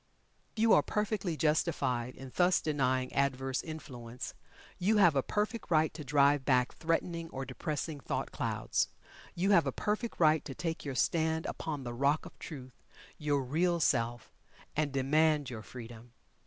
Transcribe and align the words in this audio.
You 0.55 0.73
are 0.73 0.81
perfectly 0.81 1.37
justified 1.37 2.15
in 2.15 2.31
thus 2.35 2.59
denying 2.59 3.13
adverse 3.13 3.61
influence. 3.61 4.33
You 4.79 4.97
have 4.97 5.15
a 5.15 5.21
perfect 5.21 5.69
right 5.69 5.93
to 5.93 6.03
drive 6.03 6.43
back 6.43 6.73
threatening 6.73 7.29
or 7.29 7.45
depressing 7.45 7.99
thought 7.99 8.31
clouds. 8.31 8.87
You 9.35 9.51
have 9.51 9.67
a 9.67 9.71
perfect 9.71 10.19
right 10.19 10.43
to 10.43 10.55
take 10.55 10.83
your 10.83 10.95
stand 10.95 11.45
upon 11.45 11.83
the 11.83 11.93
Rock 11.93 12.25
of 12.25 12.39
Truth 12.39 12.81
your 13.19 13.43
Real 13.43 13.79
Self 13.79 14.31
and 14.75 14.91
demand 14.91 15.51
your 15.51 15.61
Freedom. 15.61 16.13